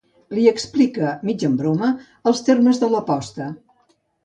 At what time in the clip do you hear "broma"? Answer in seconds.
1.61-1.91